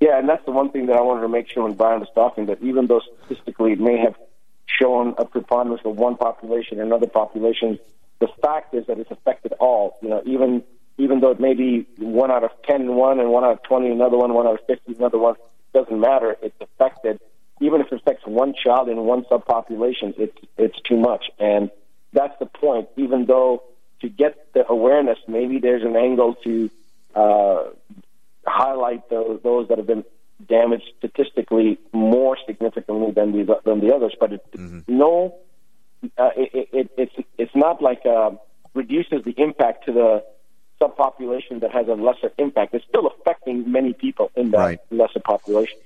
[0.00, 2.10] Yeah, and that's the one thing that I wanted to make sure when Brian was
[2.14, 4.14] talking that even though statistically it may have
[4.80, 7.78] shown a preponderance of one population and another population,
[8.20, 9.98] the fact is that it's affected all.
[10.02, 10.62] You know, even
[10.96, 13.62] even though it may be one out of ten in one and one out of
[13.62, 15.34] twenty another one, one out of fifty another one,
[15.72, 16.36] doesn't matter.
[16.42, 17.20] It's affected.
[17.60, 21.26] Even if it affects one child in one subpopulation, it's it's too much.
[21.38, 21.70] And
[22.12, 22.88] that's the point.
[22.96, 23.64] Even though
[24.00, 26.70] to get the awareness, maybe there's an angle to
[27.14, 27.64] uh,
[28.46, 30.04] highlight those, those that have been
[30.46, 34.14] damaged statistically more significantly than the than the others.
[34.18, 34.80] But it, mm-hmm.
[34.86, 35.36] no,
[36.18, 38.30] uh, it, it, it's it's not like uh,
[38.74, 40.24] reduces the impact to the
[40.80, 42.74] subpopulation that has a lesser impact.
[42.74, 44.78] It's still affecting many people in that right.
[44.90, 45.78] lesser population.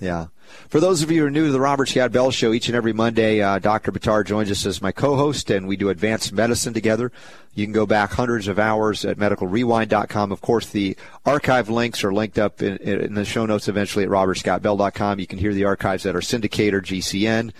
[0.00, 0.26] Yeah.
[0.68, 2.76] For those of you who are new to the Robert Scott Bell Show, each and
[2.76, 3.92] every Monday, uh, Dr.
[3.92, 7.10] Buttar joins us as my co-host, and we do advanced medicine together.
[7.54, 10.32] You can go back hundreds of hours at medicalrewind.com.
[10.32, 14.10] Of course, the archive links are linked up in, in the show notes eventually at
[14.10, 15.18] robertscottbell.com.
[15.18, 17.52] You can hear the archives at our syndicator, GCN,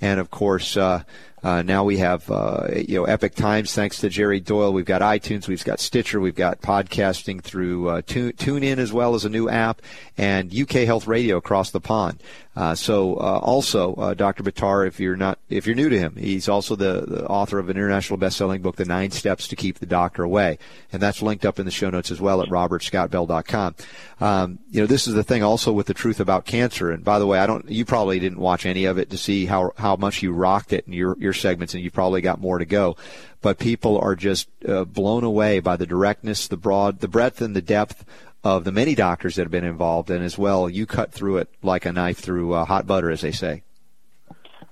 [0.00, 1.04] and of course, uh,
[1.44, 4.72] uh, now we have uh, you know Epic Times thanks to Jerry Doyle.
[4.72, 9.14] We've got iTunes, we've got Stitcher, we've got podcasting through uh, Tune, TuneIn as well
[9.14, 9.82] as a new app,
[10.16, 12.22] and UK Health Radio across the pond.
[12.56, 14.44] Uh, so uh, also uh, Dr.
[14.44, 17.68] Buttar, if you're not if you're new to him, he's also the, the author of
[17.68, 20.58] an international best-selling book, The Nine Steps to Keep the Doctor Away,
[20.92, 23.74] and that's linked up in the show notes as well at robertscottbell.com.
[24.20, 26.90] Um, you know, this is the thing also with the truth about cancer.
[26.92, 29.46] And by the way, I don't you probably didn't watch any of it to see
[29.46, 32.58] how how much you rocked it in your your segments, and you probably got more
[32.58, 32.96] to go.
[33.40, 37.54] But people are just uh, blown away by the directness, the broad, the breadth, and
[37.54, 38.04] the depth
[38.44, 41.48] of the many doctors that have been involved, and as well, you cut through it
[41.62, 43.62] like a knife through uh, hot butter, as they say.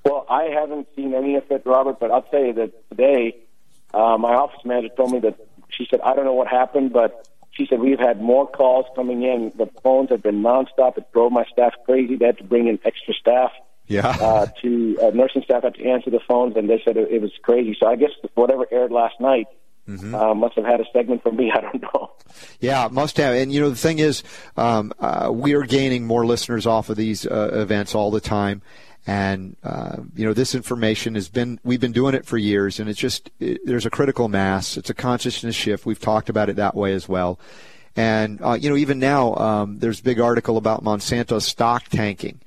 [0.04, 3.37] Well, I haven't seen any of it, Robert, but I'll tell you that today,
[3.94, 5.38] uh, my office manager told me that
[5.70, 9.22] she said, I don't know what happened, but she said we've had more calls coming
[9.22, 9.52] in.
[9.56, 10.98] The phones have been nonstop.
[10.98, 12.16] It drove my staff crazy.
[12.16, 13.52] They had to bring in extra staff.
[13.87, 14.08] Yeah.
[14.08, 17.22] Uh, to uh, nursing staff had to answer the phones, and they said it, it
[17.22, 17.76] was crazy.
[17.78, 19.46] So I guess whatever aired last night
[19.88, 20.14] Mm-hmm.
[20.14, 21.50] Uh, must have had a segment for me.
[21.54, 22.12] I don't know.
[22.60, 23.34] Yeah, must have.
[23.34, 24.22] And you know, the thing is,
[24.56, 28.62] um, uh, we are gaining more listeners off of these uh, events all the time.
[29.04, 32.88] And uh, you know, this information has been we've been doing it for years, and
[32.88, 34.76] it's just it, there's a critical mass.
[34.76, 35.84] It's a consciousness shift.
[35.84, 37.40] We've talked about it that way as well.
[37.96, 42.40] And uh, you know, even now, um, there's a big article about Monsanto stock tanking.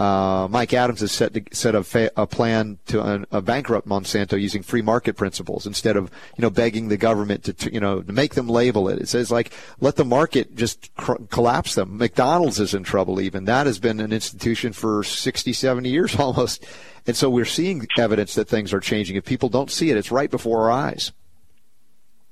[0.00, 3.86] Uh, Mike Adams has set to, set a, fa- a plan to uh, a bankrupt
[3.86, 7.80] Monsanto using free market principles instead of you know begging the government to, to you
[7.80, 8.98] know to make them label it.
[8.98, 11.98] It says like let the market just cr- collapse them.
[11.98, 13.20] McDonald's is in trouble.
[13.20, 16.64] Even that has been an institution for 60, 70 years almost,
[17.06, 19.16] and so we're seeing evidence that things are changing.
[19.16, 21.12] If people don't see it, it's right before our eyes.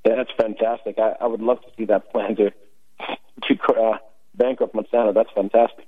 [0.07, 0.99] Yeah, that's fantastic.
[0.99, 2.51] I, I would love to see that plan to
[3.43, 3.99] to uh,
[4.35, 5.13] bankrupt Monsanto.
[5.13, 5.88] That's fantastic.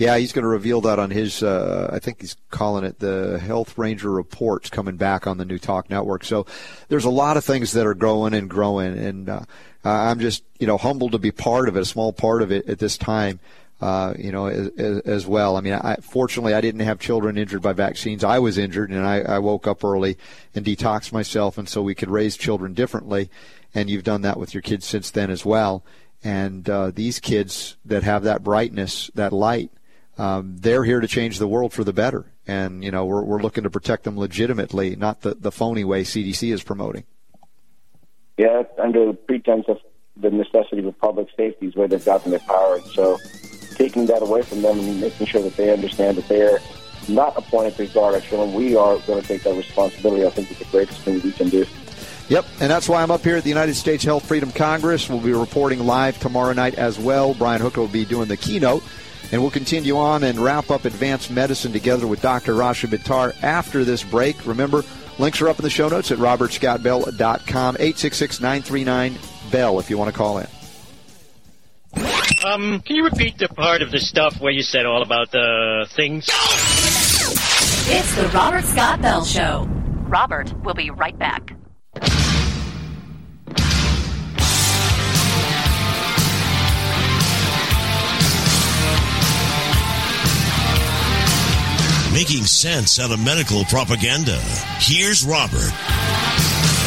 [0.00, 1.42] Yeah, he's going to reveal that on his.
[1.42, 5.58] Uh, I think he's calling it the Health Ranger Reports coming back on the New
[5.58, 6.24] Talk Network.
[6.24, 6.46] So
[6.88, 9.40] there's a lot of things that are growing and growing, and uh,
[9.84, 12.66] I'm just you know humbled to be part of it, a small part of it
[12.66, 13.40] at this time.
[13.82, 15.56] Uh, you know, as, as, well.
[15.56, 18.24] I mean, I, fortunately, I didn't have children injured by vaccines.
[18.24, 20.16] I was injured, and I, I woke up early
[20.54, 23.28] and detoxed myself, and so we could raise children differently.
[23.74, 25.84] And you've done that with your kids since then as well.
[26.24, 29.70] And uh, these kids that have that brightness, that light,
[30.20, 32.26] um, they're here to change the world for the better.
[32.46, 36.02] And, you know, we're, we're looking to protect them legitimately, not the, the phony way
[36.02, 37.04] CDC is promoting.
[38.36, 39.78] Yeah, under the pretense of
[40.18, 42.80] the necessity of public safety is where they've gotten their power.
[42.92, 43.18] So
[43.76, 46.60] taking that away from them and making sure that they understand that they're
[47.08, 50.26] not appointed to guard our children, we are going to take that responsibility.
[50.26, 51.64] I think it's the greatest thing we can do.
[52.28, 55.08] Yep, and that's why I'm up here at the United States Health Freedom Congress.
[55.08, 57.32] We'll be reporting live tomorrow night as well.
[57.32, 58.84] Brian Hooker will be doing the keynote.
[59.32, 62.54] And we'll continue on and wrap up advanced medicine together with Dr.
[62.54, 64.46] Rashid Buttar after this break.
[64.46, 64.82] Remember,
[65.18, 70.38] links are up in the show notes at robertscottbell.com, 866-939-BELL if you want to call
[70.38, 70.46] in.
[72.44, 75.86] Um, can you repeat the part of the stuff where you said all about the
[75.90, 76.26] things?
[77.92, 79.66] It's the Robert Scott Bell Show.
[80.08, 81.54] Robert will be right back.
[92.20, 94.36] Making sense out of medical propaganda.
[94.76, 95.72] Here's Robert.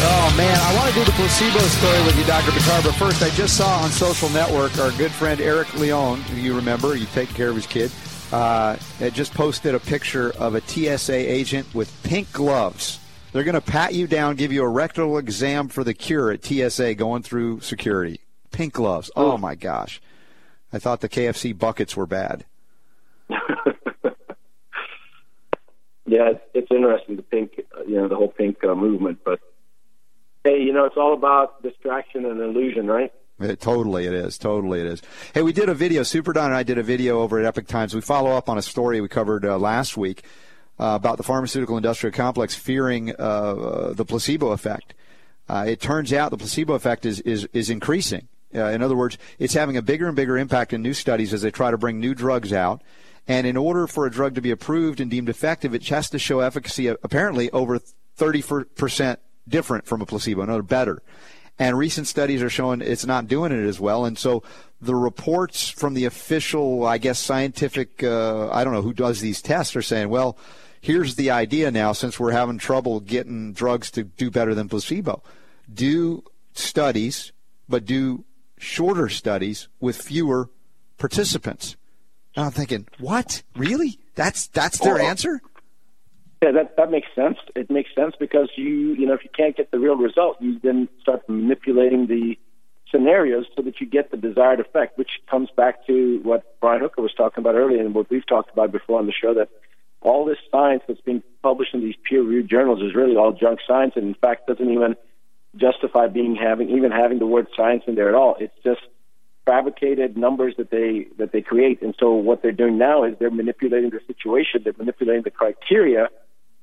[0.06, 2.52] Oh man, I want to do the placebo story with you, Dr.
[2.52, 6.39] Buttar, but first I just saw on social network our good friend Eric Leon, who
[6.39, 7.91] you remember, you take care of his kid,
[8.32, 8.78] uh,
[9.12, 13.00] just posted a picture of a TSA agent with pink gloves.
[13.32, 16.46] They're going to pat you down, give you a rectal exam for the cure at
[16.46, 18.19] TSA going through security.
[18.52, 19.10] Pink gloves.
[19.15, 20.00] Oh my gosh.
[20.72, 22.46] I thought the KFC buckets were bad.
[26.06, 29.20] yeah, it's interesting the pink, you know, the whole pink uh, movement.
[29.24, 29.39] But
[30.44, 33.12] hey, you know, it's all about distraction and illusion, right?
[33.39, 34.38] It, totally, it is.
[34.38, 35.02] Totally, it is.
[35.34, 36.04] Hey, we did a video.
[36.04, 37.96] Super Don and I did a video over at Epoch Times.
[37.96, 40.24] We follow up on a story we covered uh, last week
[40.80, 44.94] uh, about the pharmaceutical industrial complex fearing uh, the placebo effect.
[45.50, 48.28] Uh, it turns out the placebo effect is is, is increasing.
[48.56, 51.42] Uh, in other words, it's having a bigger and bigger impact in new studies as
[51.42, 52.82] they try to bring new drugs out.
[53.28, 56.20] And in order for a drug to be approved and deemed effective, it has to
[56.20, 57.80] show efficacy apparently over
[58.18, 61.02] 30% different from a placebo, no better.
[61.60, 64.06] And recent studies are showing it's not doing it as well.
[64.06, 64.44] And so
[64.82, 69.42] the reports from the official, I guess, scientific, uh, I don't know who does these
[69.42, 70.38] tests, are saying, well,
[70.82, 75.24] here's the idea now since we're having trouble getting drugs to do better than placebo.
[75.72, 77.32] Do studies,
[77.70, 78.26] but do
[78.63, 80.49] shorter studies with fewer
[80.97, 81.76] participants.
[82.36, 83.43] And I'm thinking, what?
[83.56, 83.99] Really?
[84.15, 85.08] That's that's their oh, oh.
[85.08, 85.41] answer?
[86.41, 87.38] Yeah, that that makes sense.
[87.56, 90.60] It makes sense because you you know if you can't get the real result, you
[90.62, 92.38] then start manipulating the
[92.89, 97.02] scenarios so that you get the desired effect, which comes back to what Brian Hooker
[97.02, 99.49] was talking about earlier and what we've talked about before on the show that
[100.02, 103.93] all this science that's being published in these peer-reviewed journals is really all junk science,
[103.95, 104.95] and in fact doesn't even
[105.56, 108.36] justify being having even having the word science in there at all.
[108.39, 108.82] It's just
[109.46, 111.82] fabricated numbers that they that they create.
[111.82, 114.62] And so what they're doing now is they're manipulating the situation.
[114.63, 116.10] They're manipulating the criteria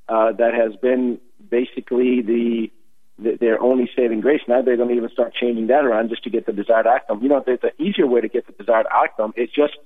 [0.09, 2.71] uh, that has been basically the,
[3.19, 4.41] the their only saving grace.
[4.47, 7.21] Now they're going to even start changing that around just to get the desired outcome.
[7.21, 9.77] You know, the, the easier way to get the desired outcome is just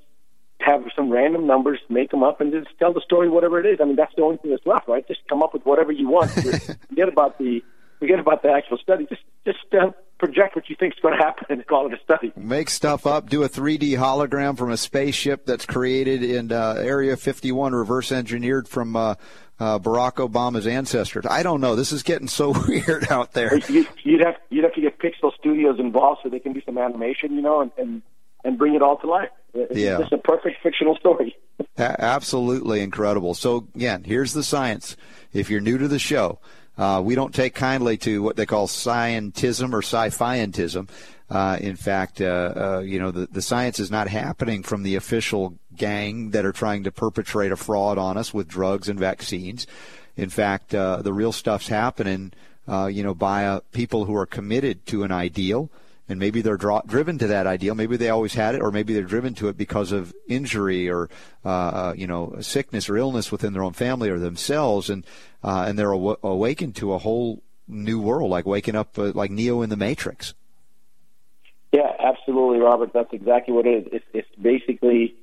[0.61, 3.79] have some random numbers, make them up, and just tell the story, whatever it is.
[3.81, 5.05] I mean, that's the only thing that's left, right?
[5.07, 6.31] Just come up with whatever you want.
[6.89, 7.61] forget about the
[7.99, 9.05] forget about the actual study.
[9.07, 12.01] Just just uh, project what you think is going to happen and call it a
[12.03, 12.31] study.
[12.35, 17.17] Make stuff up, do a 3D hologram from a spaceship that's created in uh, Area
[17.17, 19.15] 51, reverse engineered from uh,
[19.59, 21.25] uh, Barack Obama's ancestors.
[21.29, 21.75] I don't know.
[21.75, 23.57] This is getting so weird out there.
[23.69, 26.77] You, would have you'd have to get Pixar Studios involved so they can do some
[26.77, 28.01] animation, you know, and and,
[28.43, 29.29] and bring it all to life.
[29.53, 29.97] It's Yeah.
[29.99, 31.35] just a perfect fictional story.
[31.77, 33.33] Absolutely incredible.
[33.33, 34.95] So again, here's the science.
[35.33, 36.39] If you're new to the show,
[36.77, 40.89] uh, we don't take kindly to what they call scientism or sci-fiantism.
[41.29, 44.95] Uh, in fact, uh, uh, you know, the, the science is not happening from the
[44.95, 49.65] official gang that are trying to perpetrate a fraud on us with drugs and vaccines.
[50.15, 52.31] In fact, uh, the real stuff's happening,
[52.67, 55.69] uh, you know, by people who are committed to an ideal
[56.07, 57.75] and maybe they're driven to that ideal.
[57.75, 61.09] Maybe they always had it, or maybe they're driven to it because of injury or
[61.43, 65.05] uh, uh, you know sickness or illness within their own family or themselves, and
[65.43, 69.31] uh, and they're aw- awakened to a whole new world, like waking up uh, like
[69.31, 70.33] Neo in the Matrix.
[71.71, 72.91] Yeah, absolutely, Robert.
[72.93, 73.89] That's exactly what it is.
[73.91, 75.15] It's, it's basically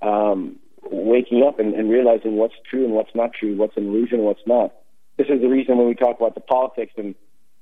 [0.00, 0.56] um,
[0.90, 4.26] waking up and, and realizing what's true and what's not true, what's an illusion and
[4.26, 4.72] what's not.
[5.16, 7.14] This is the reason when we talk about the politics and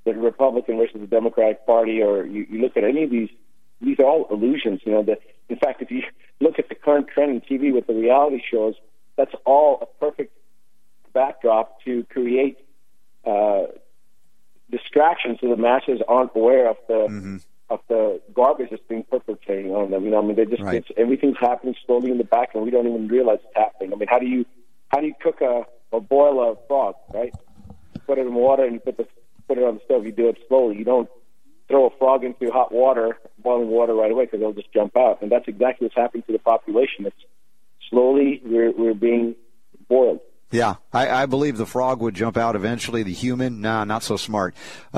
[0.05, 3.30] the Republican versus the Democratic Party, or you, you look at any of these,
[3.80, 4.80] these are all illusions.
[4.84, 6.02] You know, that in fact, if you
[6.40, 8.74] look at the current trend in TV with the reality shows,
[9.16, 10.36] that's all a perfect
[11.12, 12.59] backdrop to create
[13.24, 13.64] uh,
[14.70, 16.94] distractions so the masses aren't aware of the
[17.70, 20.05] of the garbage that's being perpetrating on them.
[20.05, 20.76] You know, I mean, they just Right.
[20.76, 23.92] it's, everything's happening slowly in the back, and we don't even realize it's happening.
[23.92, 24.44] I mean, how do you
[24.88, 26.96] how do you cook a or boil a frog?
[27.12, 27.32] Right?
[27.94, 29.07] You put it in water and you put the
[29.49, 30.05] put it on the stove.
[30.07, 30.76] You do it slowly.
[30.78, 31.09] You don't
[31.68, 35.22] throw a frog into hot water, boiling water right away because they'll just jump out.
[35.22, 37.07] And that's exactly what's happening to the population.
[37.07, 37.16] It's
[37.90, 39.34] slowly we're we're being
[39.88, 40.20] boiled.
[40.51, 43.03] Yeah, I, I believe the frog would jump out eventually.
[43.03, 44.55] The human, nah, not so smart.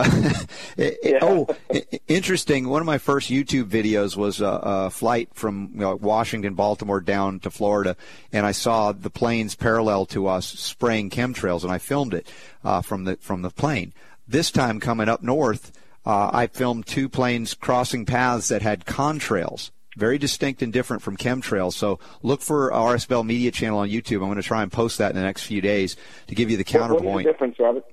[0.76, 2.68] It- it- Oh, i- i- interesting.
[2.68, 7.00] One of my first YouTube videos was a, a flight from you know, Washington, Baltimore
[7.00, 7.96] down to Florida,
[8.32, 12.30] and I saw the planes parallel to us spraying chemtrails, and I filmed it
[12.62, 13.94] uh, from the from the plane.
[14.28, 15.72] This time coming up north,
[16.04, 21.16] uh, I filmed two planes crossing paths that had contrails very distinct and different from
[21.16, 21.72] chemtrails.
[21.72, 24.16] So look for RSBL Media Channel on YouTube.
[24.16, 25.96] I'm going to try and post that in the next few days
[26.28, 27.26] to give you the What, what counterpoint.
[27.26, 27.84] the difference, Robert?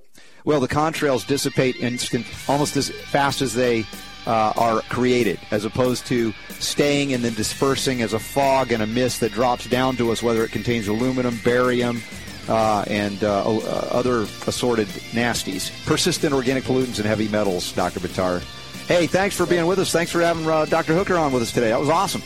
[0.44, 3.86] Well, the contrails dissipate instant, almost as fast as they
[4.26, 8.86] uh, are created, as opposed to staying and then dispersing as a fog and a
[8.86, 12.02] mist that drops down to us, whether it contains aluminum, barium,
[12.48, 15.70] uh, and uh, uh, other assorted nasties.
[15.86, 18.00] Persistent organic pollutants and heavy metals, Dr.
[18.00, 18.40] Buttar.
[18.86, 19.92] Hey, thanks for being with us.
[19.92, 20.94] Thanks for having uh, Dr.
[20.94, 21.70] Hooker on with us today.
[21.70, 22.22] That was awesome.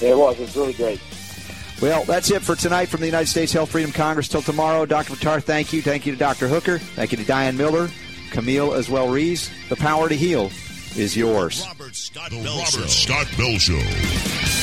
[0.00, 0.38] Yeah, it was.
[0.38, 1.00] It was really great.
[1.80, 4.26] Well, that's it for tonight from the United States Health Freedom Congress.
[4.26, 5.14] Till tomorrow, Dr.
[5.14, 5.80] Buttar, thank you.
[5.80, 6.48] Thank you to Dr.
[6.48, 6.78] Hooker.
[6.78, 7.88] Thank you to Diane Miller,
[8.30, 9.50] Camille as well Rees.
[9.68, 10.50] The power to heal
[10.96, 11.62] is yours.
[11.62, 14.57] The Robert Scott Bell Show.